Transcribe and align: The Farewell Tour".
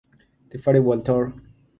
The 0.49 0.57
Farewell 0.57 1.03
Tour". 1.03 1.31